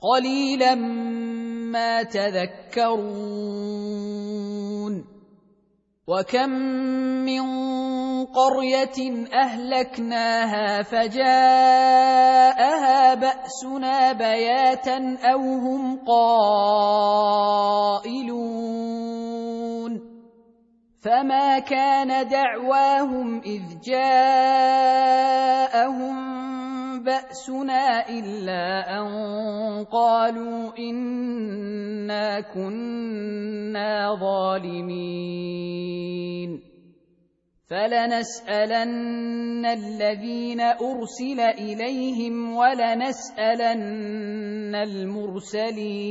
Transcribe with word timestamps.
قليلا 0.00 0.74
ما 1.72 2.02
تذكرون. 2.02 3.60
وكم 6.08 6.50
من 7.24 7.44
قرية 8.26 9.26
أهلكناها 9.32 10.82
فجاءها 10.82 11.94
بأسنا 13.14 14.12
بياتا 14.12 15.18
أو 15.22 15.40
هم 15.40 15.98
قائلون. 16.06 17.50
فما 21.02 21.58
كان 21.58 22.28
دعواهم 22.28 23.40
إذ 23.40 23.62
جاءهم 23.84 25.10
بأسنا 27.04 28.08
إلا 28.08 28.98
أن 29.00 29.06
قالوا 29.84 30.78
إنا 30.78 32.40
كنا 32.40 34.14
ظالمين. 34.20 35.40
فلنسألن 37.70 39.66
الذين 39.66 40.60
أرسل 40.60 41.40
إليهم 41.40 42.56
ولنسألن 42.56 43.70
المرسلين. 44.74 46.10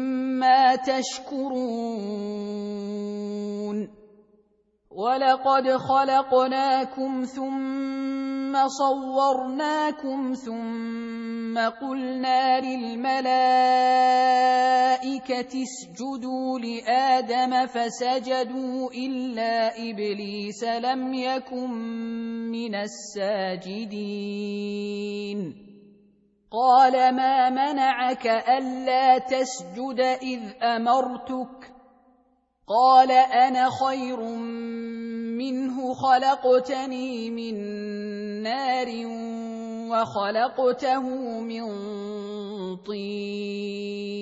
ما 0.41 0.75
تشكرون 0.75 2.31
ولقد 4.91 5.67
خلقناكم 5.77 7.23
ثم 7.23 8.67
صورناكم 8.67 10.33
ثم 10.33 11.57
قلنا 11.57 12.59
للملائكة 12.59 13.21
اسجدوا 15.63 16.59
لآدم 16.59 17.65
فسجدوا 17.65 18.91
إلا 18.91 19.71
إبليس 19.89 20.63
لم 20.63 21.13
يكن 21.13 21.71
من 22.51 22.75
الساجدين 22.75 24.21
قال 26.51 27.15
ما 27.15 27.49
منعك 27.49 28.27
ألا 28.27 29.17
تسجد 29.17 29.99
إذ 29.99 30.39
أمرتك؟ 30.63 31.71
قال 32.67 33.11
أنا 33.11 33.69
خير 33.69 34.19
منه 35.37 35.93
خلقتني 35.93 37.29
من 37.29 37.55
نار 38.43 38.87
وخلقته 39.91 41.01
من 41.39 41.63
طين. 42.77 44.21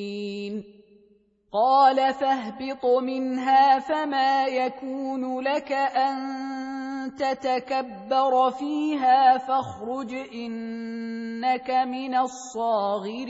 قال 1.53 2.13
فاهبط 2.13 2.85
منها 2.85 3.79
فما 3.79 4.45
يكون 4.45 5.39
لك 5.39 5.71
أن 5.71 6.78
تتكبر 7.15 8.51
فيها 8.51 9.37
فاخرج 9.37 10.13
إنك 10.13 11.71
من 11.71 12.15
الصاغرين. 12.15 13.29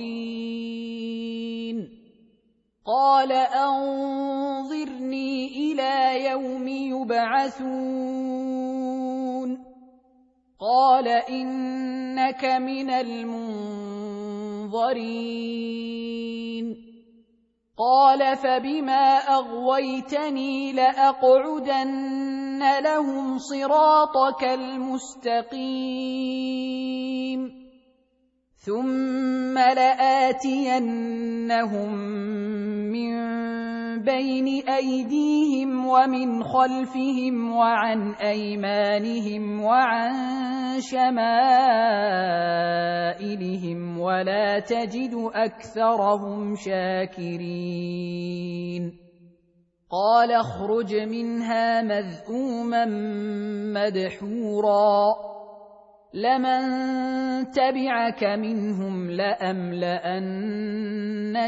قال 2.85 3.31
أنظرني 3.31 5.47
إلى 5.47 6.25
يوم 6.25 6.67
يبعثون. 6.67 7.69
قال 10.59 11.07
إنك 11.07 12.45
من 12.45 12.89
المنظرين. 12.89 13.69
قال 17.79 18.37
فبما 18.37 19.17
اغويتني 19.17 20.71
لاقعدن 20.71 22.59
لهم 22.79 23.37
صراطك 23.37 24.43
المستقيم 24.43 25.59
ثم 28.59 29.57
لاتينهم 29.57 31.09
من 32.91 33.13
بين 34.03 34.47
ايديهم 34.67 35.85
ومن 35.85 36.43
خلفهم 36.43 37.51
وعن 37.55 38.13
ايمانهم 38.13 39.63
وعن 39.63 40.11
شمائلهم 40.79 41.19
ولا 43.99 44.59
تجد 44.59 45.29
اكثرهم 45.33 46.55
شاكرين 46.55 48.19
قال 49.91 50.31
اخرج 50.31 50.95
منها 50.95 51.81
مذءوما 51.81 52.85
مدحورا 53.73 55.29
لمن 56.13 56.61
تبعك 57.51 58.23
منهم 58.23 59.11
لاملان 59.11 60.53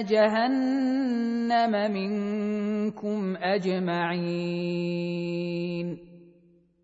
جهنم 0.05 1.91
منكم 1.91 3.35
اجمعين 3.37 4.71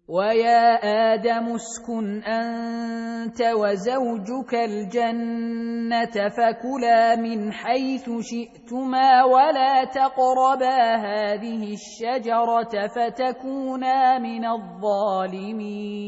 ويا 0.08 0.74
آدم 1.14 1.54
اسكن 1.56 2.24
انت 2.24 3.42
وزوجك 3.42 4.54
الجنه 4.54 6.30
فكلا 6.30 7.16
من 7.16 7.52
حيث 7.54 8.10
شئتما 8.10 9.24
ولا 9.24 9.84
تقربا 9.84 10.96
هذه 10.96 11.74
الشجره 11.74 12.88
فتكونا 12.88 14.20
من 14.20 14.46
الظالمين 14.46 16.08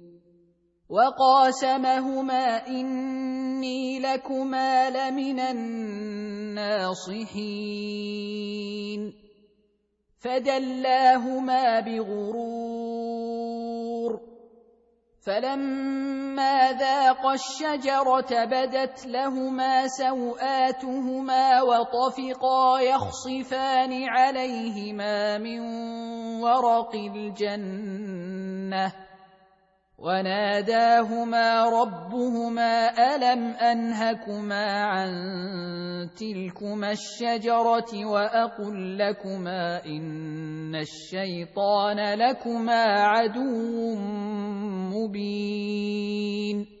وقاسمهما 0.91 2.67
إني 2.67 3.99
لكما 3.99 4.89
لمن 4.89 5.39
الناصحين. 5.39 7.01
فدلاهما 10.19 11.79
بغرور. 11.79 13.31
فلما 15.25 16.71
ذاقا 16.71 17.33
الشجرة 17.33 18.45
بدت 18.45 19.05
لهما 19.05 19.87
سوآتهما 19.87 21.61
وطفقا 21.61 22.79
يخصفان 22.79 24.03
عليهما 24.03 25.37
من 25.37 25.59
ورق 26.41 26.95
الجنة. 26.95 29.10
وناداهما 30.01 31.69
ربهما 31.69 32.89
ألم 32.89 33.41
أنهكما 33.53 34.65
عن 34.83 35.11
تلكما 36.17 36.91
الشجرة 36.91 38.05
وأقل 38.05 38.97
لكما 38.97 39.85
إن 39.85 40.75
الشيطان 40.75 42.13
لكما 42.13 42.83
عدو 42.83 43.95
مبين 44.93 46.80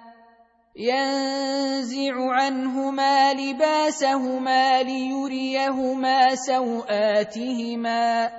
ينزع 0.75 2.13
عنهما 2.15 3.33
لباسهما 3.33 4.83
ليريهما 4.83 6.35
سوآتهما. 6.35 8.31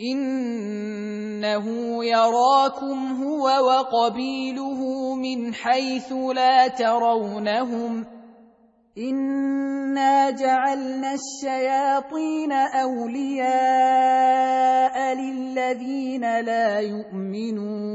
إنه 0.00 1.66
يراكم 2.04 3.22
هو 3.22 3.46
وقبيله 3.46 5.14
من 5.14 5.54
حيث 5.54 6.12
لا 6.12 6.68
ترونهم. 6.68 8.06
انا 8.98 10.30
جعلنا 10.30 11.14
الشياطين 11.14 12.52
اولياء 12.52 13.54
للذين 15.14 16.40
لا 16.40 16.80
يؤمنون. 16.80 17.94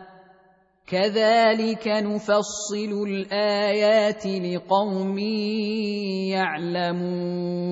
كذلك 0.91 1.87
نفصل 1.87 2.91
الآيات 3.07 4.25
لقوم 4.27 5.17
يعلمون. 6.35 7.71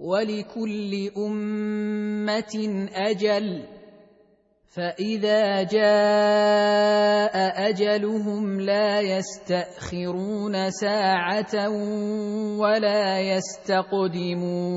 ولكل 0.00 1.10
أمة 1.16 2.88
أجل 2.94 3.64
فإذا 4.76 5.62
جاء 5.62 7.34
أجلهم 7.68 8.60
لا 8.60 9.00
يستأخرون 9.00 10.70
ساعة 10.70 11.68
ولا 12.60 13.20
يستقدمون 13.20 14.76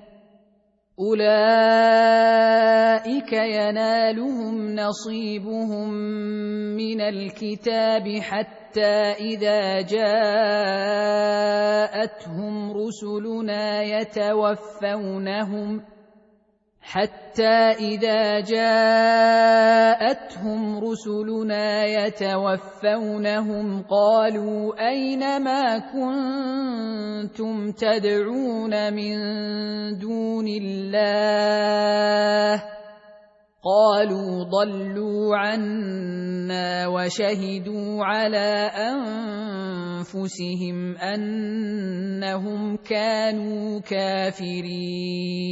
أولئك 1.01 1.31
ينالهم 3.33 4.75
نصيبهم 4.75 5.89
من 6.77 7.01
الكتاب 7.01 8.19
حتى 8.19 9.11
إذا 9.33 9.81
جاءتهم 9.81 10.13
رسلنا 12.71 13.83
يتوفونهم 13.83 15.81
حتى 16.81 17.77
إذا 17.93 18.39
جاءتهم 18.39 19.99
رسلنا 20.79 21.85
يتوفونهم 21.85 23.83
قالوا 23.83 24.89
أين 24.89 25.41
ما 25.43 25.77
كنتم 25.77 27.71
تدعون 27.71 28.93
من 28.93 29.17
دون 29.97 30.47
الله؟ 30.47 31.71
قالوا 33.61 34.43
ضلوا 34.43 35.37
عنا 35.37 36.87
وشهدوا 36.87 38.05
على 38.05 38.71
أنفسهم 40.01 40.97
أنهم 40.97 42.77
كانوا 42.77 43.79
كافرين. 43.79 45.51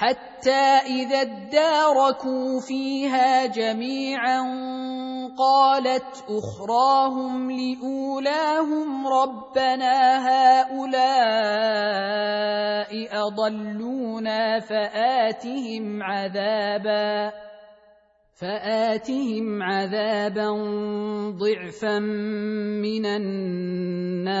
حتى 0.00 0.64
إذا 0.88 1.20
اداركوا 1.20 2.60
فيها 2.60 3.46
جميعا 3.46 4.40
قالت 5.38 6.24
أخراهم 6.28 7.50
لأولاهم 7.50 9.06
ربنا 9.06 10.18
هؤلاء 10.28 11.00
أضلونا 13.26 14.60
فآتهم 14.60 16.02
عذابا 16.02 17.32
فآتهم 18.40 19.62
عذابا 19.62 20.50
ضعفا 21.30 21.98
من 21.98 23.06
النار 23.06 24.40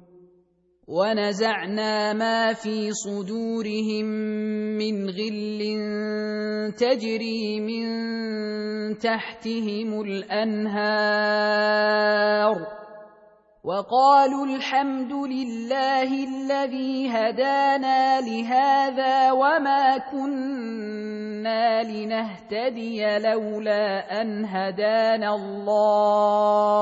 ونزعنا 0.91 2.13
ما 2.13 2.53
في 2.53 2.91
صدورهم 2.91 4.05
من 4.75 5.09
غل 5.09 5.61
تجري 6.75 7.59
من 7.59 7.87
تحتهم 8.97 10.01
الأنهار. 10.01 11.21
وقالوا 13.63 14.45
الحمد 14.45 15.13
لله 15.13 16.09
الذي 16.23 17.09
هدانا 17.09 18.21
لهذا 18.21 19.31
وما 19.31 19.97
كنا 20.11 21.83
لنهتدي 21.83 23.19
لولا 23.19 24.21
أن 24.21 24.45
هدانا 24.45 25.35
الله. 25.35 26.81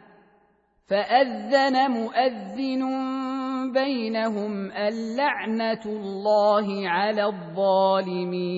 فأذن 0.91 1.91
مؤذن 1.91 2.83
بينهم 3.71 4.71
اللعنة 4.71 5.79
الله 5.85 6.89
على 6.89 7.25
الظالمين 7.25 8.51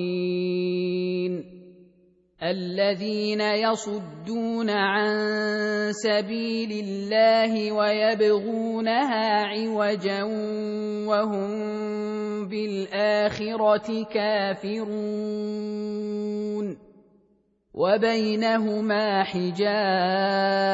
الذين 2.43 3.41
يصدون 3.41 4.69
عن 4.69 5.13
سبيل 5.91 6.71
الله 6.85 7.71
ويبغونها 7.71 9.43
عوجا 9.45 10.23
وهم 11.07 11.49
بالآخرة 12.47 14.03
كافرون 14.03 15.53
وبينهما 17.73 19.23
حجاب 19.23 20.73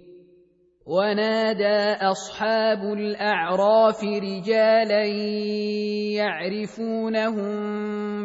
ونادى 0.85 1.93
أصحاب 2.01 2.83
الأعراف 2.83 4.03
رجالا 4.03 5.05
يعرفونهم 6.17 7.51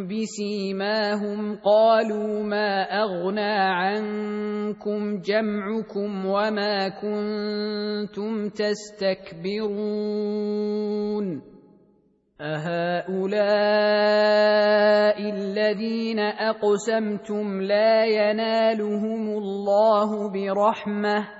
بسيماهم 0.08 1.56
قالوا 1.56 2.42
ما 2.42 2.82
أغنى 2.82 3.52
عنكم 3.52 5.20
جمعكم 5.20 6.26
وما 6.26 6.88
كنتم 6.88 8.48
تستكبرون 8.48 9.76
أهؤلاء 12.40 13.36
الذين 15.20 16.18
أقسمتم 16.18 17.62
لا 17.62 18.04
ينالهم 18.04 19.28
الله 19.28 20.32
برحمة 20.32 21.35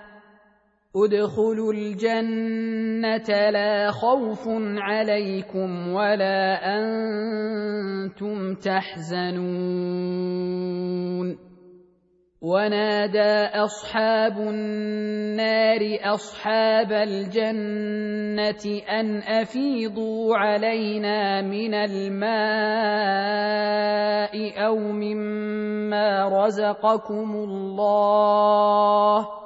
ادخلوا 0.97 1.73
الجنة 1.73 3.51
لا 3.51 3.91
خوف 3.91 4.49
عليكم 4.77 5.89
ولا 5.89 6.77
أنتم 6.79 8.55
تحزنون. 8.55 10.17
ونادى 12.43 13.47
أصحاب 13.65 14.39
النار 14.39 15.99
أصحاب 16.15 16.93
الجنة 16.93 18.81
أن 18.91 19.19
أفيضوا 19.19 20.37
علينا 20.37 21.43
من 21.43 21.75
الماء 21.75 22.27
أو 24.67 24.79
مما 24.79 26.29
رزقكم 26.29 27.35
الله 27.35 29.46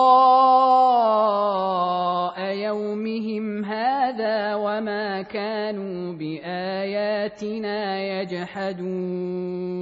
يومهم 2.56 3.64
هذا 3.64 4.54
وما 4.54 5.22
كانوا 5.22 6.12
باياتنا 6.12 8.02
يجحدون 8.02 9.72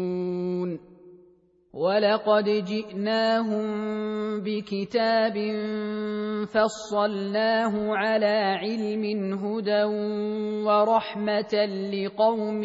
ولقد 1.73 2.45
جئناهم 2.45 3.67
بكتاب 4.41 5.37
فصلناه 6.47 7.95
على 7.95 8.59
علم 8.63 9.05
هدى 9.45 9.85
ورحمه 10.67 11.55
لقوم 11.93 12.65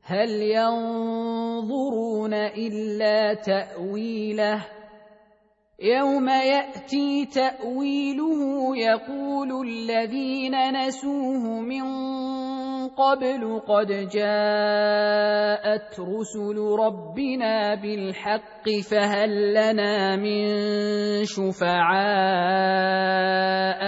هل 0.02 0.30
ينظرون 0.32 2.34
الا 2.34 3.34
تاويله 3.34 4.66
يوم 5.80 6.30
ياتي 6.30 7.26
تاويله 7.26 8.78
يقول 8.78 9.68
الذين 9.68 10.74
نسوه 10.74 11.60
من 11.60 11.84
قبل 12.98 13.62
قد 13.68 13.88
جاءت 14.10 16.00
رسل 16.00 16.58
ربنا 16.80 17.76
بالحق 17.76 18.70
فهل 18.92 19.54
لنا 19.54 20.16
من 20.16 20.46
شفعاء 21.24 21.78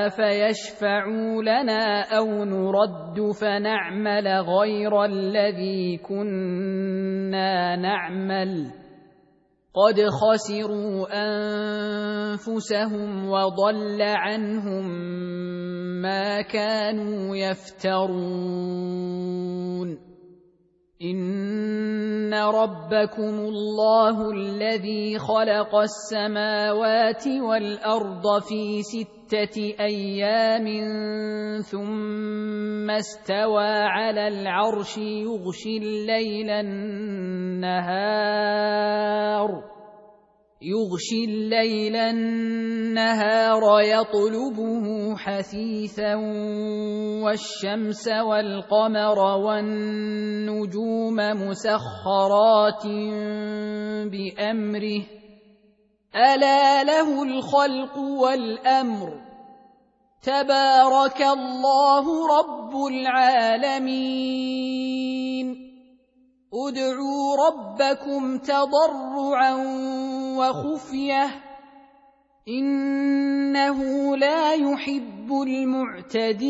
فيشفعوا 0.10 1.42
لنا 1.42 2.02
أو 2.18 2.46
نرد 2.46 3.32
فنعمل 3.42 4.28
غير 4.28 5.06
الذي 5.06 5.98
كنا 5.98 7.76
نعمل 7.76 8.79
قد 9.74 10.02
خسروا 10.10 11.08
أنفسهم 12.34 13.30
وضل 13.30 14.02
عنهم 14.02 14.86
ما 16.02 16.42
كانوا 16.42 17.36
يفترون. 17.36 18.90
ان 21.02 22.34
ربكم 22.34 23.40
الله 23.40 24.32
الذي 24.32 25.20
خلق 25.20 25.76
السماوات 25.76 27.28
والارض 27.28 28.42
في 28.42 28.82
سته 28.84 29.76
أيام 29.80 30.68
ثم 31.62 32.90
استوى 32.90 33.68
على 33.68 34.28
العرش 34.28 34.98
يغشي 34.98 35.78
الليل 35.78 36.50
النهار 36.50 38.00
يغشي 40.62 41.24
الليل 41.24 41.96
النهار 41.96 43.62
يطلبه 43.82 45.16
حثيثا 45.16 46.16
والشمس 47.24 48.08
والقمر 48.08 49.20
والنجوم 49.20 51.16
مسخرات 51.16 52.86
بأمره. 54.12 55.02
ألا 56.16 56.84
له 56.84 57.24
الخلق 57.24 57.98
والأمر. 57.98 59.22
تبارك 60.24 61.22
الله 61.22 62.28
رب 62.40 62.76
العالمين. 62.92 64.10
ادعوا 66.54 67.36
ربكم 67.48 68.38
تضرعا 68.38 69.54
وخفية 70.38 71.26
إنه 72.48 73.80
لا 74.18 74.54
يحب 74.54 75.32
المعتدين 75.32 76.50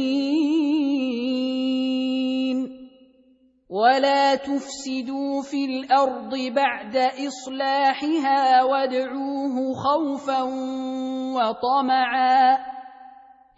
ولا 3.69 4.35
تفسدوا 4.35 5.41
في 5.41 5.65
الأرض 5.65 6.35
بعد 6.55 6.97
إصلاحها 6.97 8.63
وادعوه 8.63 9.73
خوفا 9.73 10.41
وطمعا 11.35 12.57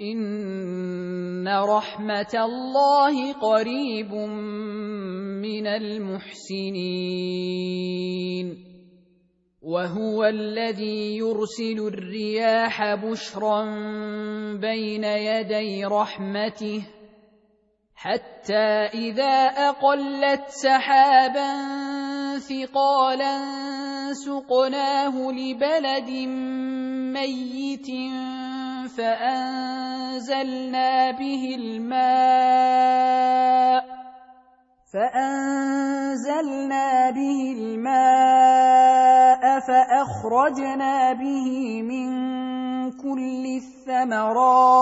ان 0.02 1.48
رحمه 1.48 2.34
الله 2.34 3.34
قريب 3.34 4.14
من 5.42 5.68
المحسنين 5.68 7.22
وهو 9.62 10.26
الذي 10.26 11.18
يرسل 11.18 11.80
الرياح 11.88 12.96
بشرا 12.96 13.66
بين 14.56 15.04
يدي 15.04 15.86
رحمته 15.86 16.88
حتى 18.02 18.90
إذا 18.98 19.46
أقلت 19.70 20.50
سحابا 20.50 21.50
ثقالا 22.40 23.38
سقناه 24.14 25.32
لبلد 25.32 26.10
ميت 27.14 27.88
فأنزلنا 28.98 30.52
به 31.12 31.56
الماء 31.60 33.02
فأنزلنا 34.94 36.88
به 37.10 37.54
الماء 37.58 39.44
فأخرجنا 39.60 41.14
به 41.14 41.82
من 41.82 42.12
كل 42.92 43.46
الثمرات 43.62 44.82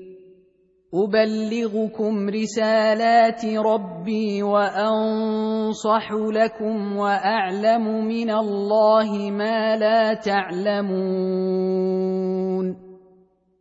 ابلغكم 0.93 2.29
رسالات 2.29 3.45
ربي 3.45 4.43
وانصح 4.43 6.11
لكم 6.11 6.97
واعلم 6.97 8.05
من 8.05 8.31
الله 8.31 9.31
ما 9.31 9.77
لا 9.77 10.13
تعلمون 10.13 11.31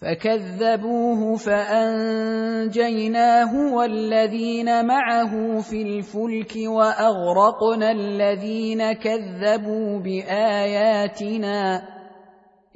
فكذبوه 0.00 1.36
فانجيناه 1.36 3.52
والذين 3.74 4.86
معه 4.86 5.60
في 5.60 5.82
الفلك 5.82 6.52
واغرقنا 6.66 7.90
الذين 7.90 8.92
كذبوا 8.92 9.98
باياتنا 9.98 11.82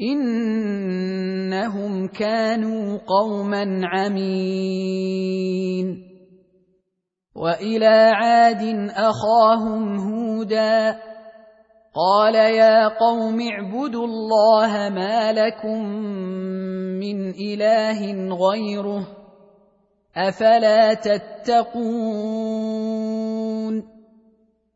انهم 0.01 2.09
كانوا 2.09 2.99
قوما 2.99 3.81
عمين 3.85 5.25
والى 7.35 8.13
عاد 8.15 8.91
اخاهم 8.91 9.99
هودا 9.99 10.97
قال 11.95 12.35
يا 12.35 12.89
قوم 12.89 13.41
اعبدوا 13.41 14.07
الله 14.07 14.89
ما 14.89 15.33
لكم 15.33 15.87
من 16.99 17.31
إله 17.31 18.01
غيره 18.35 19.07
أفلا 20.17 20.95
تتقون 20.95 22.65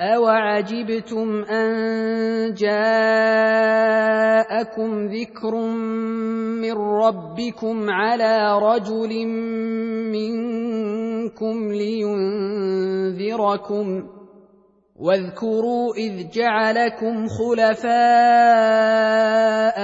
اوعجبتم 0.00 1.44
ان 1.44 2.54
جاءكم 2.54 3.06
ذكر 5.06 5.54
من 6.60 6.72
ربكم 6.72 7.90
على 7.90 8.58
رجل 8.58 9.26
منكم 10.12 11.72
لينذركم 12.52 13.42
واذكروا 15.00 15.94
اذ 15.96 16.30
جعلكم 16.30 17.26
خلفاء 17.28 17.92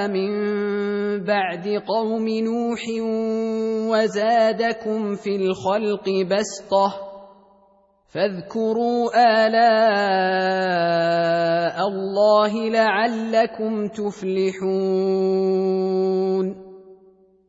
من 0.08 0.30
بعد 1.24 1.82
قوم 1.88 2.28
نوح 2.28 2.80
وزادكم 3.90 5.14
في 5.14 5.36
الخلق 5.36 6.08
بسطه 6.30 7.17
فاذكروا 8.14 9.10
آلاء 9.46 9.58
الله 11.88 12.70
لعلكم 12.70 13.88
تفلحون. 13.88 15.08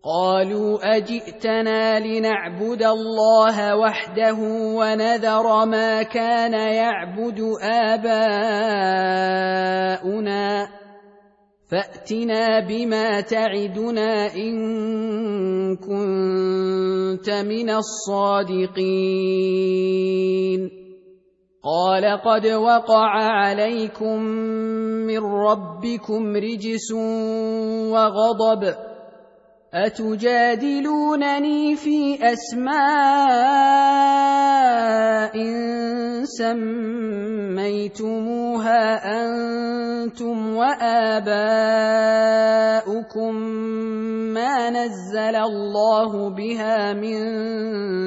قالوا 0.03 0.97
أجئتنا 0.97 1.99
لنعبد 1.99 2.83
الله 2.83 3.75
وحده 3.75 4.37
ونذر 4.79 5.65
ما 5.65 6.03
كان 6.03 6.53
يعبد 6.53 7.39
آباؤنا. 7.91 8.39
فأتنا 11.71 12.59
بما 12.59 13.21
تعدنا 13.21 14.35
إن 14.35 14.57
كنت 15.75 17.29
من 17.29 17.69
الصادقين. 17.69 18.69
قال 21.63 22.21
قد 22.21 22.47
وقع 22.47 23.09
عليكم 23.13 24.21
من 25.05 25.19
ربكم 25.19 26.35
رجس 26.35 26.91
وغضب. 27.91 28.88
أتجادلونني 29.73 31.61
في 31.75 32.17
أسماء 32.33 32.79
سميتموها 36.39 38.01
أنتم 39.21 40.55
وآباؤكم 40.55 41.35
ما 44.33 44.69
نزل 44.69 45.35
الله 45.35 46.29
بها 46.29 46.93
من 46.93 47.19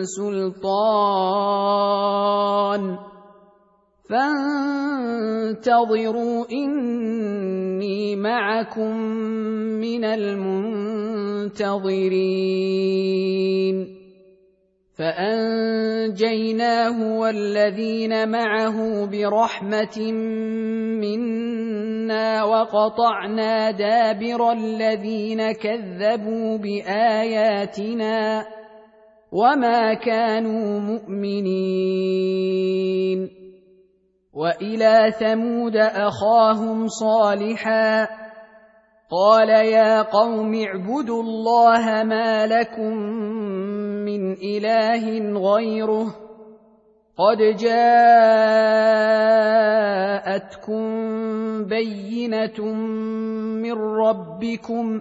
سلطان 0.04 1.52
فانتظروا 5.52 6.44
إني 6.52 8.16
معكم 8.16 8.96
من 9.80 10.04
المنتظرين. 10.04 11.62
فأنجيناه 14.98 16.96
والذين 17.18 18.28
معه 18.28 19.06
برحمة 19.06 20.12
منا 21.00 22.44
وقطعنا 22.44 23.70
دابر 23.70 24.52
الذين 24.52 25.52
كذبوا 25.52 26.56
بآياتنا 26.58 28.46
وما 29.32 29.94
كانوا 29.94 30.80
مؤمنين. 30.80 32.22
وإلى 34.32 35.12
ثمود 35.20 35.76
أخاهم 35.76 36.88
صالحا 36.88 38.08
قال 39.10 39.48
يا 39.48 40.02
قوم 40.02 40.54
اعبدوا 40.54 41.22
الله 41.22 42.02
ما 42.02 42.46
لكم 42.46 42.96
من 44.08 44.32
إله 44.32 45.38
غيره 45.38 46.14
قد 47.18 47.38
جاءتكم 47.56 48.22
بينة 51.64 52.60
من 53.62 53.72
ربكم 53.72 55.00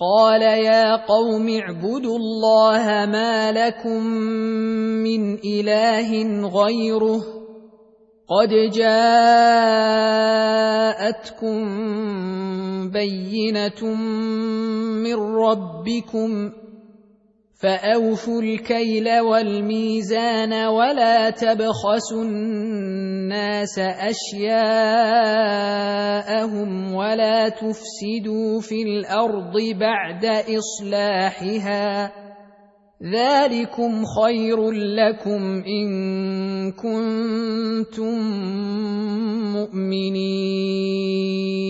قال 0.00 0.42
يا 0.42 0.96
قوم 0.96 1.48
اعبدوا 1.48 2.16
الله 2.16 3.06
ما 3.06 3.52
لكم 3.52 4.04
من 5.04 5.34
إله 5.44 6.10
غيره 6.48 7.20
قد 8.28 8.48
جاءتكم 8.72 9.20
بينة 12.90 13.94
من 15.04 15.14
ربكم 15.14 16.52
فأوفوا 17.60 18.42
الكيل 18.42 19.20
والميزان 19.20 20.52
ولا 20.52 21.30
تبخسوا 21.30 22.24
الناس 22.24 23.78
أشياءهم 23.78 24.54
ولا 26.94 27.48
تفسدوا 27.48 28.60
في 28.60 28.82
الأرض 28.82 29.54
بعد 29.80 30.24
إصلاحها 30.58 32.12
ذلكم 33.02 34.04
خير 34.04 34.70
لكم 34.70 35.62
إن 35.64 36.72
كنتم 36.72 38.18
مؤمنين 39.52 41.69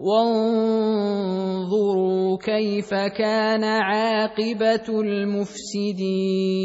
وانظروا 0.00 1.84
كيف 2.38 2.94
كان 2.94 3.64
عاقبة 3.64 5.00
المفسدين 5.00 6.64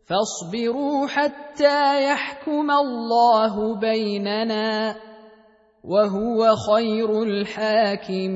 فاصبروا 0.05 1.07
حتى 1.07 2.03
يحكم 2.03 2.71
الله 2.71 3.79
بيننا 3.79 4.95
وهو 5.83 6.55
خير 6.55 7.23
الحاكمين. 7.23 8.35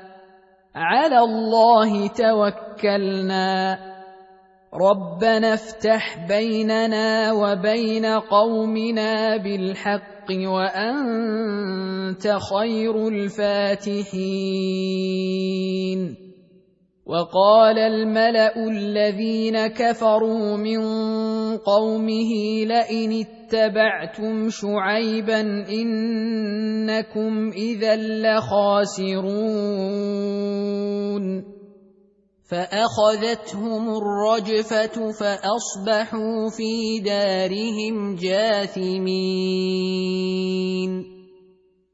على 0.75 1.19
الله 1.19 2.07
توكلنا. 2.07 3.79
ربنا 4.73 5.53
افتح 5.53 6.27
بيننا 6.27 7.31
وبين 7.31 8.05
قومنا 8.05 9.37
بالحق 9.37 10.31
وأنت 10.31 12.27
خير 12.27 13.07
الفاتحين. 13.07 14.61
وقال 17.05 17.77
الملأ 17.79 18.55
الذين 18.55 19.67
كفروا 19.67 20.57
من 20.57 20.81
قومه 21.57 22.31
لئن 22.65 23.11
اتبعتم 23.51 24.49
شعيبا 24.49 25.41
إنكم 25.69 27.51
إذا 27.51 27.95
لخاسرون 27.95 29.21
فأخذتهم 32.49 33.89
الرجفة 33.89 35.11
فأصبحوا 35.11 36.49
في 36.57 36.99
دارهم 37.05 38.15
جاثمين 38.15 39.11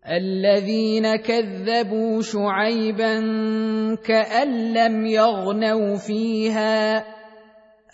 الذين 0.09 1.15
كذبوا 1.15 2.21
شعيبا 2.21 3.19
كأن 4.05 4.73
لم 4.73 5.05
يغنوا 5.05 5.95
فيها 5.95 7.16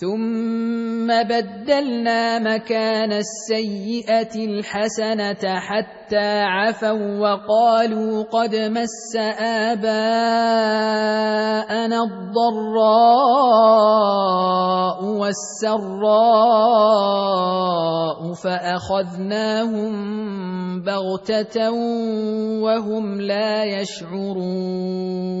ثم 0.00 1.06
بدلنا 1.06 2.38
مكان 2.38 3.12
السيئة 3.12 4.34
الحسنة 4.34 5.58
حتى 5.60 6.40
عفوا 6.40 7.18
وقالوا 7.18 8.22
قد 8.22 8.56
مس 8.56 9.16
آباءنا 9.40 9.98
الضراء 12.02 13.10
والسراء 15.04 16.00
فأخذناهم 18.32 19.92
بغتة 20.82 21.70
وهم 22.62 23.20
لا 23.20 23.64
يشعرون 23.64 25.40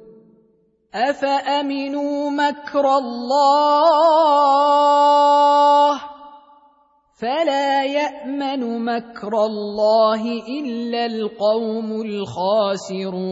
افامنوا 0.93 2.29
مكر 2.29 2.97
الله 2.97 4.01
فلا 7.19 7.83
يامن 7.83 8.85
مكر 8.85 9.45
الله 9.45 10.21
الا 10.59 11.05
القوم 11.05 12.01
الخاسرون 12.01 13.31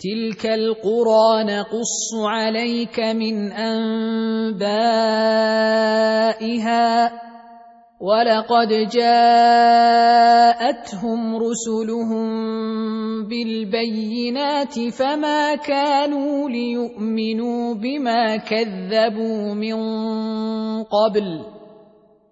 تلك 0.00 0.46
القرى 0.46 1.44
نقص 1.44 2.14
عليك 2.14 3.00
من 3.00 3.52
انبائها 3.52 4.00
ولقد 8.00 8.68
جاءتهم 8.96 9.76
رسلهم 11.36 12.28
بالبينات 13.28 14.80
فما 14.88 15.54
كانوا 15.54 16.48
ليؤمنوا 16.48 17.74
بما 17.74 18.36
كذبوا 18.36 19.54
من 19.54 19.76
قبل 20.82 21.59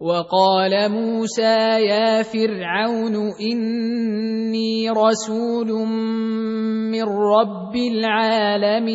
وقال 0.00 0.92
موسى 0.92 1.80
يا 1.88 2.22
فرعون 2.22 3.16
إني 3.52 4.90
رسول 4.90 5.72
من 6.92 7.02
رب 7.02 7.76
العالمين. 7.76 8.86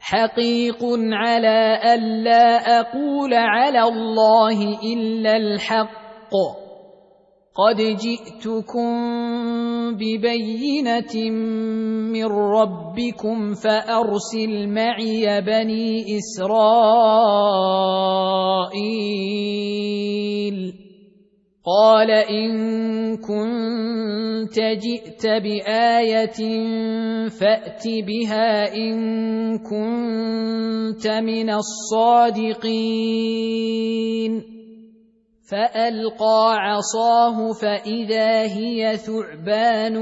حقيق 0.00 0.84
على 1.12 1.80
الا 1.94 2.56
أقول 2.80 3.34
على 3.34 3.82
الله 3.82 4.78
إلا 4.94 5.36
الحق. 5.36 6.32
قد 7.60 7.76
جئتكم 7.76 8.90
ببينة 9.94 11.30
من 12.10 12.24
ربكم 12.24 13.54
فأرسل 13.54 14.68
معي 14.68 15.40
بني 15.40 16.18
إسرائيل. 16.18 16.60
قال 21.66 22.10
إن 22.10 22.50
كنت 23.16 24.60
جئت 24.60 25.26
بآية 25.26 26.40
فأت 27.28 27.88
بها 27.88 28.74
إن 28.74 29.58
كنت 29.58 31.08
من 31.08 31.50
الصادقين. 31.50 32.60
فألقى 35.50 36.56
عصاه 36.56 37.52
فإذا 37.52 38.42
هي 38.42 38.96
ثعبان 38.96 39.96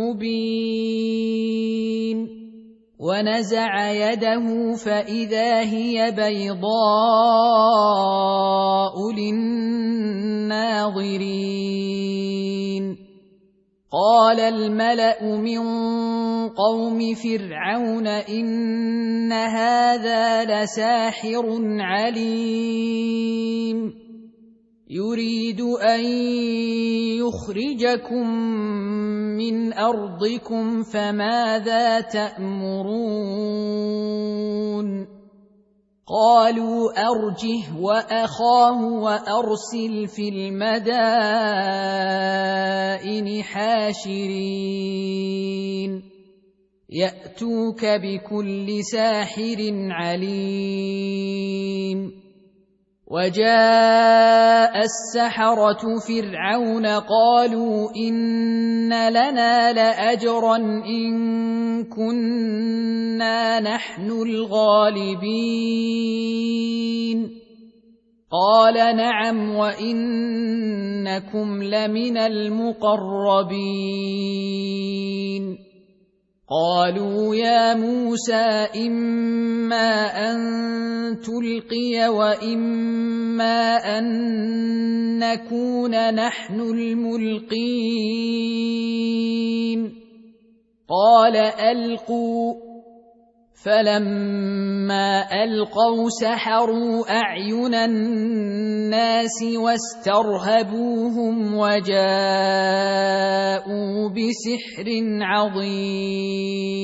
مبين 0.00 1.36
ونزع 2.98 3.90
يده 3.90 4.74
فإذا 4.74 5.60
هي 5.60 6.10
بيضاء 6.10 6.66
للناظرين 9.12 10.56
قال 13.92 14.40
الملأ 14.40 15.36
من 15.36 15.60
قوم 16.48 17.14
فرعون 17.14 18.06
إن 18.06 19.32
هذا 19.32 20.44
لساحر 20.44 21.60
عليم 21.80 23.26
يريد 24.90 25.60
أن 25.60 26.04
يخرجكم 27.18 28.30
من 29.36 29.72
أرضكم 29.72 30.82
فماذا 30.82 32.00
تأمرون؟ 32.00 33.26
قالوا 36.06 37.06
أرجه 37.08 37.80
وأخاه 37.80 38.84
وأرسل 38.84 40.06
في 40.06 40.28
المدائن 40.28 40.62
حاشرين. 43.42 44.86
يأتوك 46.90 47.84
بكل 47.84 48.84
ساحر 48.84 49.72
عليم. 49.90 51.06
وجاء 53.06 54.82
السحرة 54.82 55.82
فرعون 56.08 56.86
قالوا 56.86 57.90
إن 57.96 59.10
لنا 59.10 59.72
لأجرا 59.72 60.56
إن 60.82 61.84
كنا 61.84 63.60
نحن 63.60 64.10
الغالبين. 64.10 65.26
قال 68.32 68.74
نعم 68.74 69.54
وإنكم 69.54 71.62
لمن 71.62 72.18
المقربين. 72.18 73.76
قالوا 76.50 77.34
يا 77.34 77.74
موسى 77.74 78.68
إما 78.86 80.06
أن 80.30 80.38
تلقي 81.18 82.08
وإما 82.08 83.76
أن 83.98 84.06
نكون 85.18 86.14
نحن 86.14 86.60
الملقين. 86.60 87.66
قال 90.88 91.36
ألقوا 91.36 92.65
فلما 93.64 95.26
القوا 95.44 96.08
سحروا 96.20 97.10
اعين 97.10 97.74
الناس 97.74 99.42
واسترهبوهم 99.56 101.54
وجاءوا 101.54 101.96
بسحر 104.08 104.88
عظيم 105.20 106.76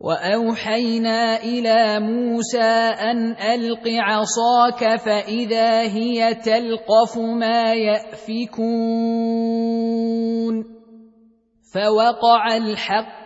واوحينا 0.00 1.36
إلى 1.42 2.00
موسى 2.00 2.70
ان 3.10 3.32
الق 3.32 3.88
عصاك 3.88 4.96
فاذا 4.96 5.80
هي 5.80 6.34
تلقف 6.34 7.18
ما 7.18 7.74
يافكون 7.74 8.72
فوقع 11.74 12.56
الحق 12.56 13.21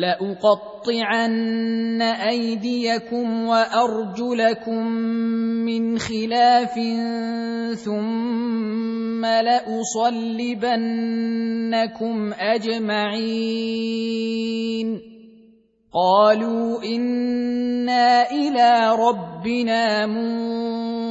لأقطعن 0.00 2.00
أيديكم 2.02 3.46
وأرجلكم 3.46 4.86
من 5.66 5.98
خلاف 5.98 6.74
ثم 7.84 9.26
لأصلبنكم 9.26 10.62
أجمعين. 12.32 13.80
قالوا 15.94 16.84
إنا 16.84 18.30
إلى 18.30 18.96
ربنا 18.96 20.06
منقلبون. 20.06 21.10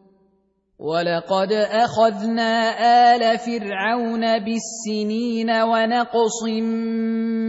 ولقد 0.81 1.53
اخذنا 1.53 2.53
ال 3.15 3.37
فرعون 3.39 4.39
بالسنين 4.39 5.49
ونقص 5.49 6.43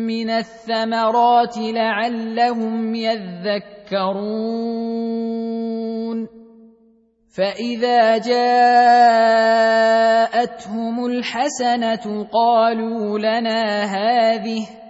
من 0.07 0.30
الثمرات 0.30 1.57
لعلهم 1.59 2.95
يذكرون 2.95 4.53
فاذا 7.37 8.18
جاءتهم 8.18 9.47
الحسنه 11.07 12.24
قالوا 12.33 13.18
لنا 13.18 13.85
هذه 13.85 14.82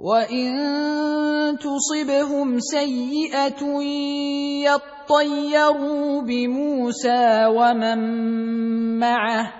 وان 0.00 1.56
تصبهم 1.58 2.58
سيئه 2.60 3.62
يطيروا 4.68 6.22
بموسى 6.22 7.46
ومن 7.46 7.98
معه 8.98 9.52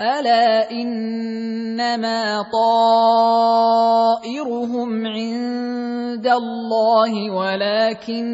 الا 0.00 0.70
انما 0.70 2.42
طائرهم 4.22 5.06
عند 5.06 6.26
الله 6.26 7.30
ولكن 7.30 8.24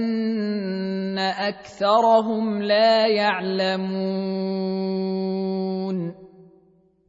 اكثرهم 1.18 2.62
لا 2.62 3.06
يعلمون 3.06 4.50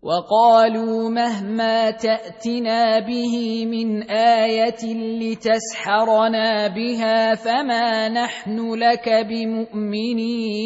وقالوا 0.02 1.10
مهما 1.10 1.92
تأتنا 1.92 3.00
به 3.00 3.66
من 3.66 4.04
آية 4.10 4.94
لتسحرنا 5.22 6.68
بها 6.68 7.36
فما 7.36 8.10
نحن 8.10 8.74
لك 8.74 9.10
بمؤمنين. 9.30 10.62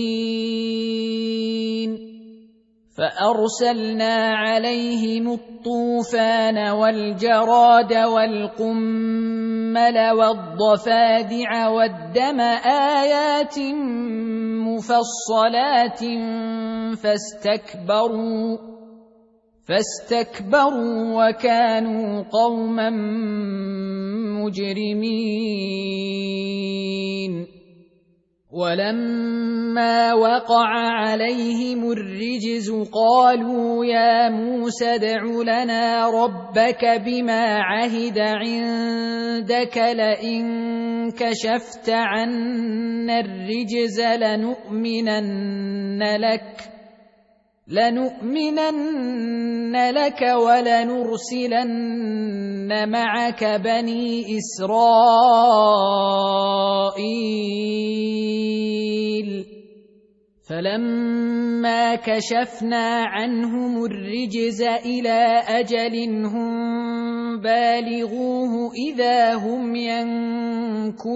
فأرسلنا 2.97 4.15
عليهم 4.36 5.31
الطوفان 5.31 6.57
والجراد 6.69 7.93
والقمل 7.93 9.17
والضفادع 10.11 11.67
والدم 11.67 12.39
آيات 12.99 13.59
مفصلات 14.63 15.99
فاستكبروا 17.03 18.74
فاستكبروا 19.68 21.30
وكانوا 21.30 22.24
قوما 22.24 22.89
مجرمين. 24.43 26.16
ولما 28.55 30.13
وقع 30.13 30.68
عليهم 30.68 31.91
الرجز 31.91 32.72
قالوا 32.72 33.86
يا 33.86 34.30
موسى 34.30 34.86
ادع 34.86 35.24
لنا 35.24 36.09
ربك 36.09 37.01
بما 37.05 37.55
عهد 37.59 38.20
عندك 38.20 39.78
لئن 39.78 40.45
كشفت 41.11 41.89
عنا 41.89 43.20
الرجز 43.20 44.01
لنؤمنن 44.01 46.03
لك. 46.18 46.74
لنؤمنن 47.68 48.95
لك 49.91 50.22
ولنرسلن 50.22 51.70
معك 52.89 53.43
بني 53.43 54.38
إسرائيل. 54.38 54.76
فلما 60.49 61.95
كشفنا 61.95 63.03
عنهم 63.05 63.86
الرجز 63.86 64.61
إلى 64.61 65.41
أجل 65.47 66.26
هم 66.26 67.41
بالغوه 67.41 68.74
إذا 68.74 69.34
هم 69.34 69.76
ينكثون. 69.76 71.16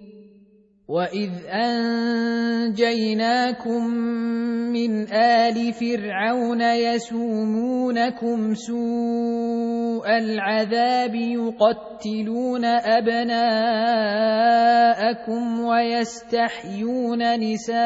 واذ 0.91 1.31
انجيناكم 2.67 3.83
من 4.75 5.13
ال 5.13 5.73
فرعون 5.73 6.61
يسومونكم 6.61 8.53
سوء 8.53 10.17
العذاب 10.17 11.15
يقتلون 11.15 12.65
ابناءكم 12.65 13.41
ويستحيون 15.61 17.39
نساءكم 17.39 17.85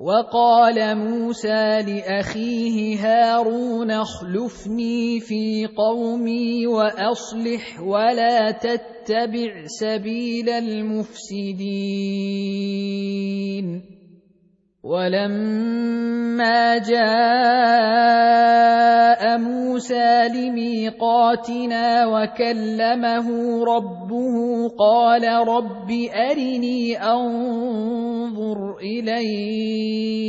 وقال 0.00 0.96
موسى 0.96 1.82
لأخيه 1.82 2.96
هارون 3.02 3.90
اخلفني 3.90 5.20
في 5.20 5.66
قومي 5.76 6.66
وأصلح 6.66 7.80
ولا 7.80 8.50
تتبع 8.50 9.62
سبيل 9.66 10.48
المفسدين. 10.48 11.58
ولما 14.88 16.78
جاء 16.78 18.08
موسى 19.38 20.28
لميقاتنا 20.28 22.06
وكلمه 22.06 23.28
ربه 23.64 24.68
قال 24.78 25.24
رب 25.48 25.90
أرني 26.30 26.96
أنظر 26.96 28.76
إليك 28.80 30.28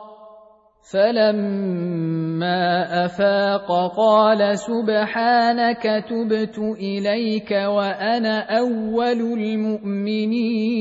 فلما 0.91 2.59
افاق 3.05 3.95
قال 3.95 4.59
سبحانك 4.59 5.83
تبت 6.09 6.57
اليك 6.57 7.51
وأنا 7.51 8.57
اول 8.59 9.21
المؤمنين 9.21 10.71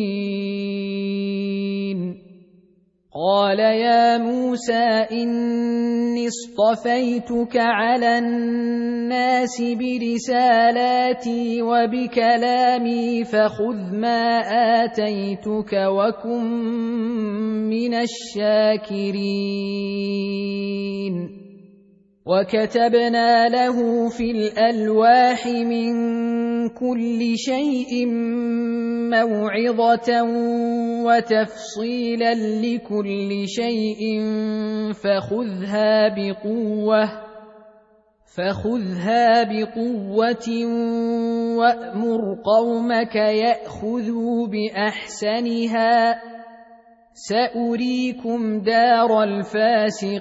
قال 3.14 3.58
يا 3.58 4.18
موسى 4.18 5.06
إني 5.12 6.28
اصطفيتك 6.28 7.56
على 7.56 8.18
الناس 8.18 9.62
برسالاتي 9.62 11.62
وبكلامي 11.62 13.24
فخذ 13.24 13.92
ما 13.92 14.40
آتيتك 14.84 15.72
وكن 15.72 16.44
من 17.66 17.94
الشاكرين. 17.94 19.20
وكتبنا 22.26 23.48
له 23.48 24.08
في 24.08 24.30
الألواح 24.30 25.46
من 25.46 25.94
كل 26.78 27.36
شيء 27.36 28.06
موعظه 29.10 30.22
وتفصيلا 31.04 32.34
لكل 32.34 33.48
شيء 33.48 34.22
فخذها 34.92 36.08
بقوه 36.08 37.30
فخذها 38.36 39.42
بقوه 39.42 40.48
وامر 41.58 42.20
قومك 42.44 43.14
ياخذوا 43.14 44.46
باحسنها 44.46 46.20
ساريكم 47.14 48.60
دار 48.60 49.22
الفاسقين 49.22 50.20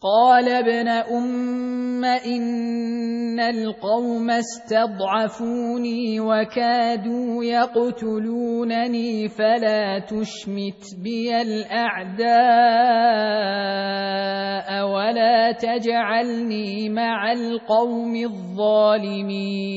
قال 0.00 0.48
ابن 0.48 0.88
أم 0.88 2.04
إن 2.04 3.40
القوم 3.40 4.30
استضعفوني 4.30 6.20
وكادوا 6.20 7.44
يقتلونني 7.44 9.28
فلا 9.28 9.98
تشمت 9.98 10.96
بي 11.02 11.42
الأعداء 11.42 12.26
ولا 14.88 15.52
تجعلني 15.52 16.88
مع 16.88 17.32
القوم 17.32 18.16
الظالمين. 18.16 19.76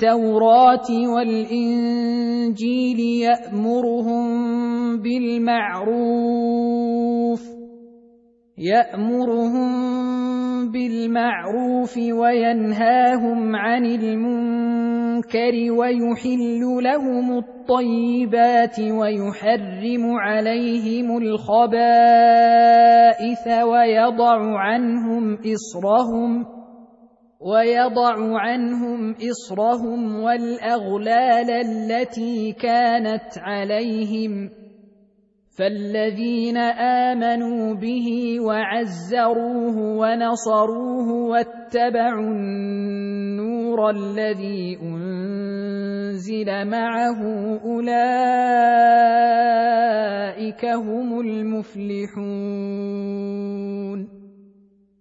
التوراه 0.00 0.88
والإنجيل 1.14 3.00
يأمرهم 3.00 4.24
بالمعروف 5.02 6.40
يأمرهم 8.58 9.70
بالمعروف 10.72 11.96
وينهاهم 11.96 13.56
عن 13.56 13.86
المنكر 13.86 15.72
ويحل 15.72 16.60
لهم 16.82 17.38
الطيبات 17.38 18.80
ويحرم 18.80 20.16
عليهم 20.16 21.18
الخبائث 21.18 21.58
ويضع 23.64 24.58
عنهم 24.58 25.38
إصرهم 25.54 26.59
ويضع 27.40 28.38
عنهم 28.38 29.14
إصرهم 29.30 30.22
والأغلال 30.22 31.50
التي 31.50 32.52
كانت 32.52 33.38
عليهم 33.38 34.50
فالذين 35.58 36.56
آمنوا 36.56 37.74
به 37.74 38.40
وعزروه 38.40 39.76
ونصروه 39.78 41.12
واتبعوا 41.12 42.30
النور 42.30 43.90
الذي 43.90 44.78
أنزل 44.82 46.64
معه 46.68 47.20
أولئك 47.64 48.24
هم 50.64 51.20
المفلحون 51.20 53.00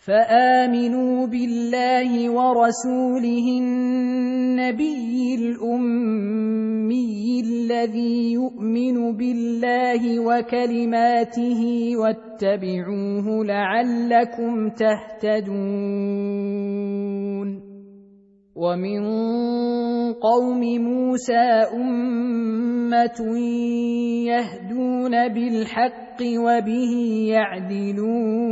فآمنوا 0.00 1.26
بالله 1.26 2.30
ورسوله 2.30 3.46
النبي 3.60 5.34
الأمي 5.34 7.40
الذي 7.40 8.32
يؤمن 8.32 9.16
بالله 9.16 10.20
وكلماته 10.20 11.92
واتبعوه 11.96 13.44
لعلكم 13.44 14.68
تهتدون 14.68 15.50
ومن 18.60 19.02
قوم 20.20 20.60
موسى 20.60 21.48
أمة 21.74 23.20
يهدون 24.28 25.28
بالحق 25.28 26.20
وبه 26.20 26.94
يعدلون. 27.28 28.50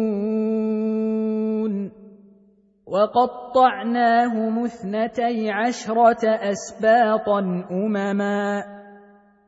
وقطعناهم 2.89 4.65
اثنتي 4.65 5.51
عشرة 5.51 6.25
أسباطا 6.25 7.41
أمما. 7.71 8.78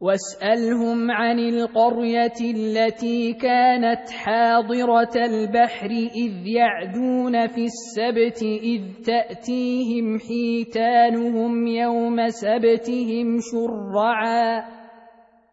واسألهم 0.00 1.10
عن 1.10 1.38
القرية 1.38 2.40
التي 2.40 3.32
كانت 3.32 4.10
حاضرة 4.10 5.14
البحر 5.16 5.90
إذ 6.16 6.46
يعدون 6.46 7.46
في 7.46 7.64
السبت 7.64 8.42
إذ 8.42 8.82
تأتيهم 9.06 10.18
حيتانهم 10.18 11.66
يوم 11.66 12.28
سبتهم 12.28 13.38
شرعا 13.52 14.64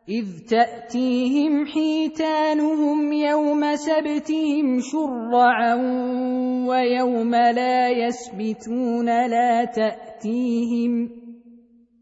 إذ 0.09 0.25
تأتيهم 0.49 1.65
حيتانهم 1.65 3.13
يوم 3.13 3.75
سبتهم 3.75 4.79
شرعا 4.79 5.75
ويوم 6.67 7.31
لا 7.35 7.89
يسبتون 7.89 9.05
لا 9.05 9.65
تأتيهم 9.65 11.09
ۖ 11.23 11.26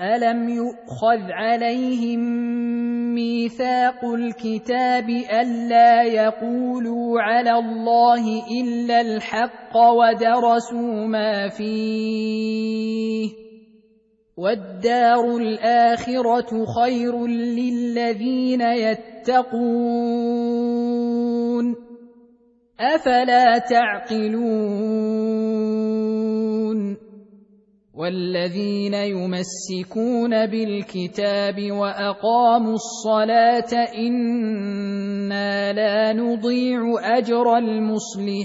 الم 0.00 0.48
يؤخذ 0.48 1.30
عليهم 1.30 2.20
ميثاق 3.14 4.04
الكتاب 4.04 5.08
الا 5.10 6.02
يقولوا 6.02 7.20
على 7.20 7.50
الله 7.50 8.42
الا 8.60 9.00
الحق 9.00 9.76
ودرسوا 9.76 11.06
ما 11.06 11.48
فيه 11.48 13.30
والدار 14.36 15.36
الاخره 15.36 16.64
خير 16.64 17.26
للذين 17.26 18.60
يتقون 18.60 19.74
افلا 22.80 23.58
تعقلون 23.58 25.04
والذين 27.96 28.94
يمسكون 28.94 30.46
بالكتاب 30.46 31.72
وأقاموا 31.72 32.74
الصلاة 32.74 33.72
إنا 33.98 35.72
لا 35.72 36.12
نضيع 36.12 36.94
أجر 37.18 37.56
المصلحين. 37.58 38.44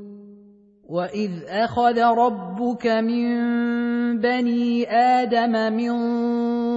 واذ 0.91 1.31
اخذ 1.47 1.99
ربك 1.99 2.87
من 2.87 3.27
بني 4.19 4.91
آدم 4.91 5.73
من 5.73 5.91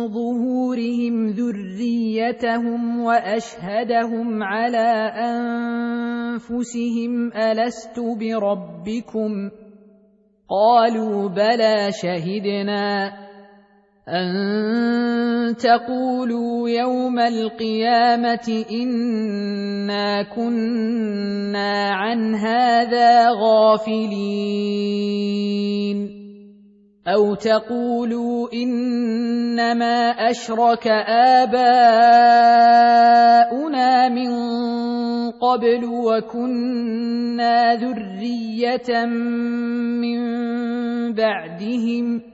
ظهورهم 0.08 1.26
ذريتهم 1.28 3.00
واشهدهم 3.00 4.42
على 4.42 5.12
انفسهم 6.38 7.32
الست 7.32 8.00
بربكم 8.00 9.50
قالوا 10.50 11.28
بلى 11.28 11.88
شهدنا 12.02 13.12
أن 14.08 15.56
تقولوا 15.56 16.68
يوم 16.68 17.18
القيامة 17.18 18.64
إنا 18.72 20.22
كنا 20.22 21.92
عن 21.92 22.34
هذا 22.34 23.30
غافلين. 23.30 24.84
أو 27.08 27.34
تقولوا 27.34 28.48
إنما 28.52 30.10
أشرك 30.30 30.88
آباؤنا 31.42 31.68
من 34.08 34.30
قبل 35.30 35.84
وكنا 35.84 37.74
ذرية 37.74 39.04
من 40.00 40.18
بعدهم 41.12 42.33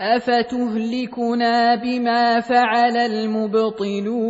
افتهلكنا 0.00 1.74
بما 1.74 2.40
فعل 2.40 2.96
المبطلون 2.96 4.22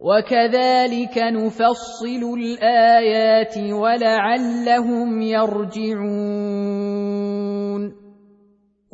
وكذلك 0.00 1.18
نفصل 1.18 2.34
الايات 2.38 3.58
ولعلهم 3.58 5.22
يرجعون 5.22 6.86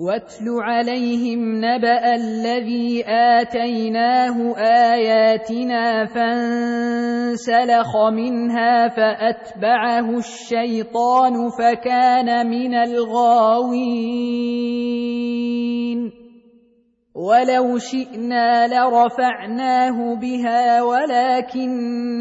واتل 0.02 0.46
عليهم 0.58 1.64
نبأ 1.64 2.14
الذي 2.14 3.04
آتيناه 3.06 4.56
آياتنا 4.58 6.04
فانسلخ 6.04 7.96
منها 8.12 8.88
فأتبعه 8.88 10.18
الشيطان 10.18 11.48
فكان 11.58 12.50
من 12.50 12.74
الغاوين. 12.74 13.92
ولو 17.14 17.78
شئنا 17.78 18.66
لرفعناه 18.66 20.14
بها 20.14 20.82
ولكنه 20.82 22.12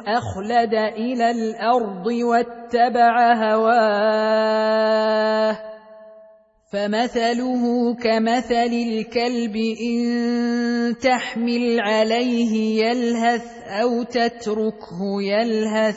أخلد 0.00 0.74
إلى 0.74 1.30
الأرض 1.30 2.06
واتبع 2.06 3.32
هواه. 3.32 4.54
فمثله 6.74 7.94
كمثل 7.94 8.72
الكلب 8.72 9.56
إن 9.80 10.98
تحمل 10.98 11.80
عليه 11.80 12.84
يلهث 12.84 13.46
أو 13.68 14.02
تتركه 14.02 15.22
يلهث. 15.22 15.96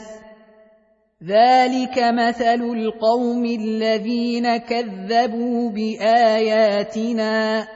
ذلك 1.22 1.98
مثل 1.98 2.62
القوم 2.62 3.44
الذين 3.44 4.56
كذبوا 4.56 5.70
بآياتنا. 5.70 7.68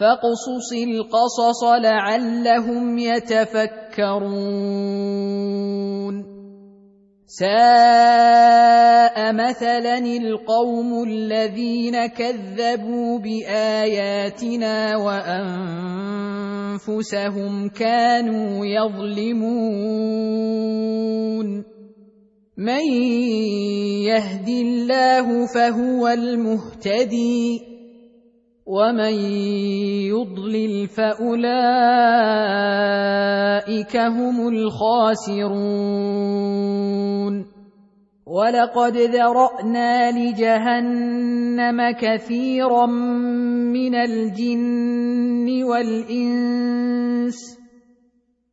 فاقصص 0.00 0.72
القصص 0.72 1.64
لعلهم 1.64 2.98
يتفكرون. 2.98 4.24
ساء 7.38 9.16
مثلا 9.32 9.98
القوم 9.98 11.04
الذين 11.08 12.06
كذبوا 12.06 13.18
بآياتنا 13.18 14.96
وأنفسهم 14.96 15.28
كانوا 17.68 18.66
يظلمون. 18.66 19.64
من 22.56 22.86
يهد 24.06 24.48
الله 24.48 25.46
فهو 25.46 26.08
المهتدي. 26.08 27.73
ومن 28.66 29.14
يضلل 30.08 30.88
فاولئك 30.88 31.44
هم 33.96 34.48
الخاسرون 34.48 35.54
ولقد 38.26 38.96
ذرانا 38.96 40.10
لجهنم 40.10 41.90
كثيرا 41.90 42.86
من 42.86 43.94
الجن 43.94 45.64
والانس 45.64 47.63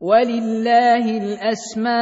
ولله 0.00 1.04
الاسماء 1.18 1.96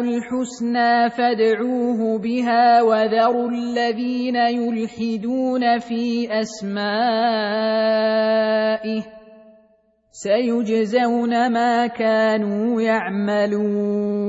الحسنى 0.00 1.10
فادعوه 1.10 2.18
بها 2.18 2.82
وذروا 2.82 3.50
الذين 3.50 4.36
يلحدون 4.36 5.78
في 5.78 6.28
اسمائه 6.40 6.68
سيجزون 10.10 11.52
ما 11.52 11.86
كانوا 11.86 12.82
يعملون 12.82 14.28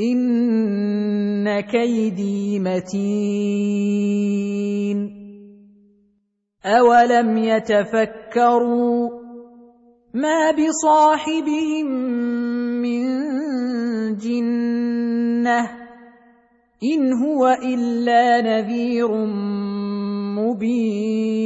ان 0.00 1.60
كيدي 1.60 2.58
متين 2.58 3.92
اولم 6.64 7.38
يتفكروا 7.38 9.10
ما 10.14 10.50
بصاحبهم 10.50 11.86
من 12.82 13.02
جنه 14.16 15.70
ان 16.82 17.12
هو 17.12 17.48
الا 17.48 18.40
نذير 18.40 19.26
مبين 20.36 21.42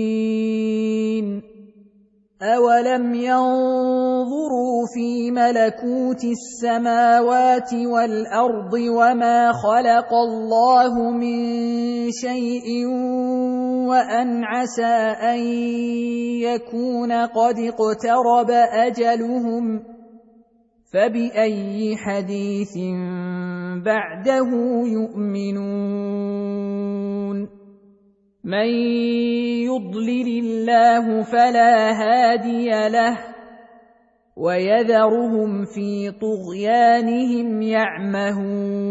اولم 2.42 3.14
ينظروا 3.14 4.86
في 4.94 5.30
ملكوت 5.30 6.24
السماوات 6.24 7.74
والارض 7.74 8.72
وما 8.72 9.52
خلق 9.52 10.14
الله 10.14 11.10
من 11.10 11.40
شيء 12.10 12.86
وان 13.88 14.44
عسى 14.44 14.96
ان 15.32 15.38
يكون 16.44 17.12
قد 17.12 17.56
اقترب 17.58 18.50
اجلهم 18.70 19.82
فباي 20.92 21.96
حديث 21.96 22.76
بعده 23.84 24.50
يؤمنون 24.86 26.56
من 28.46 28.68
يضلل 29.66 30.28
الله 30.44 31.22
فلا 31.22 31.90
هادي 31.90 32.70
له 32.88 33.18
ويذرهم 34.36 35.64
في 35.64 36.10
طغيانهم 36.20 37.62
يعمهون 37.62 38.86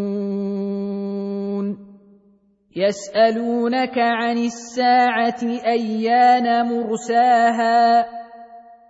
يسألونك 2.75 3.97
عن 3.97 4.37
الساعة 4.37 5.41
أيان 5.65 6.67
مرساها 6.67 8.05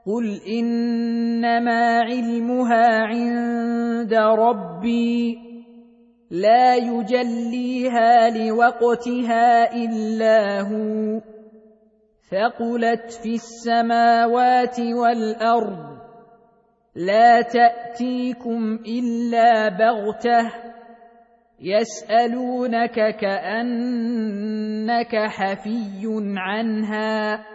قل 0.06 0.42
إنما 0.60 2.00
علمها 2.00 2.88
عند 3.06 4.14
ربي 4.14 5.38
لا 6.31 6.76
يجليها 6.76 8.30
لوقتها 8.30 9.73
إلا 9.73 10.61
هو. 10.61 11.22
ثقلت 12.31 13.11
في 13.23 13.35
السماوات 13.35 14.80
والأرض. 14.80 15.97
لا 16.95 17.41
تأتيكم 17.41 18.80
إلا 18.88 19.69
بغتة. 19.69 20.52
يسألونك 21.60 23.15
كأنك 23.18 25.15
حفي 25.15 26.34
عنها. 26.38 27.55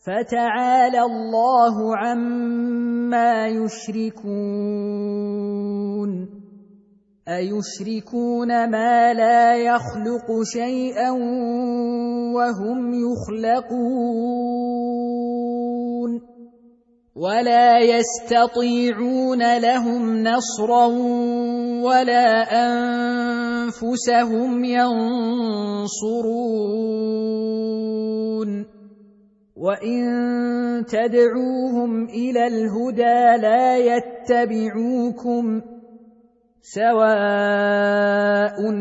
فتعالى 0.00 1.02
الله 1.02 1.96
عما 1.96 3.46
يشركون. 3.46 4.30
أيشركون 7.28 8.70
ما 8.70 9.14
لا 9.14 9.54
يخلق 9.56 10.42
شيئا 10.52 11.10
وهم 12.34 12.94
يخلقون. 12.94 13.90
ولا 17.16 17.78
يستطيعون 17.78 19.58
لهم 19.58 20.22
نصرا 20.22 20.86
ولا 21.84 22.42
أنفسهم 23.68 24.64
ينصرون. 24.64 26.40
وان 29.60 30.84
تدعوهم 30.88 32.04
إلى 32.04 32.46
الهدى 32.46 33.36
لا 33.42 33.76
يتبعوكم 33.76 35.60
سواء 36.62 36.96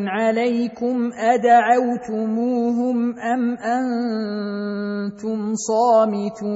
عليكم 0.08 1.12
ادعوتموهم 1.34 2.98
ام 3.20 3.58
أنتم 3.58 5.54
صامتون 5.56 6.50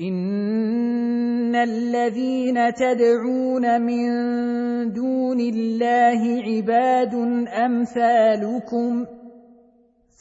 ان 0.00 1.54
الذين 1.54 2.74
تدعون 2.74 3.82
من 3.82 4.06
دون 4.92 5.40
الله 5.40 6.42
عباد 6.42 7.14
امثالكم 7.64 9.06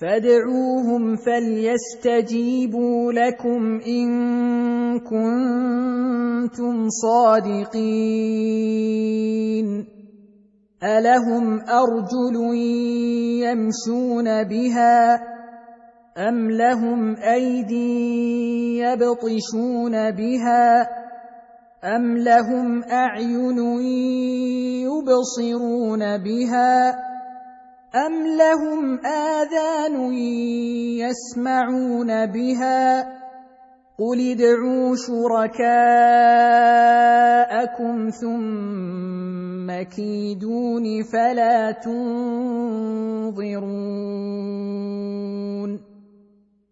فادعوهم 0.04 1.16
فليستجيبوا 1.16 3.14
لكم 3.14 3.80
إن 3.88 4.10
كنتم 5.00 6.90
صادقين. 6.90 8.04
ألهم 10.84 11.60
أرجل 11.62 12.36
يمشون 13.48 14.44
بها 14.44 15.24
أم 16.18 16.52
لهم 16.52 17.16
أيدي 17.16 18.78
يبطشون 18.78 20.12
بها 20.12 20.88
أم 21.84 22.18
لهم 22.18 22.84
أعين 22.84 23.60
يبصرون 24.84 26.18
بها 26.18 27.13
أم 27.96 28.28
لهم 28.38 29.06
آذان 29.06 30.14
يسمعون 30.98 32.26
بها 32.26 33.04
قل 34.00 34.32
ادعوا 34.32 34.96
شركاءكم 34.96 35.70
ثم 38.10 39.72
كيدون 39.96 41.04
فلا 41.04 41.72
تنظرون 41.72 42.14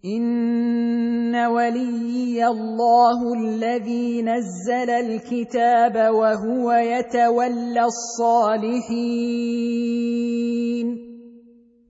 ان 0.06 1.36
وليي 1.36 2.48
الله 2.48 3.34
الذي 3.34 4.22
نزل 4.22 4.90
الكتاب 4.90 6.14
وهو 6.14 6.72
يتولى 6.72 7.84
الصالحين 7.84 9.12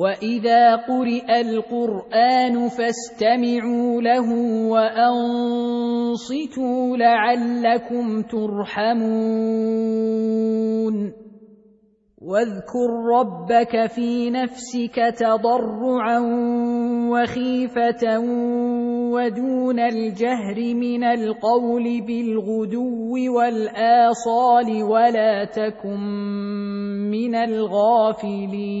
واذا 0.00 0.76
قرئ 0.76 1.40
القران 1.40 2.68
فاستمعوا 2.68 4.02
له 4.02 4.28
وانصتوا 4.72 6.16
لعلكم 6.96 8.22
ترحمون 8.22 9.60
واذكر 12.20 12.90
ربك 13.16 13.86
في 13.86 14.30
نفسك 14.30 14.96
تضرعا 15.18 16.18
وخيفة 17.10 18.18
ودون 19.12 19.80
الجهر 19.80 20.74
من 20.74 21.04
القول 21.04 22.00
بالغدو 22.00 23.34
والآصال 23.36 24.82
ولا 24.82 25.44
تكن 25.44 26.00
من 27.10 27.34
الغافلين 27.34 28.80